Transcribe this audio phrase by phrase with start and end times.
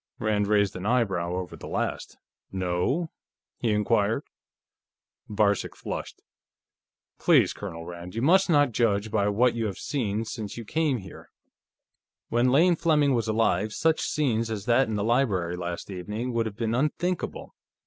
[0.17, 2.17] Rand raised an eyebrow over that last.
[2.51, 3.11] "No?"
[3.59, 4.23] he inquired.
[5.29, 6.23] Varcek flushed.
[7.19, 10.97] "Please, Colonel Rand, you must not judge by what you have seen since you came
[10.97, 11.29] here.
[12.29, 16.47] When Lane Fleming was alive, such scenes as that in the library last evening would
[16.47, 17.53] have been unthinkable.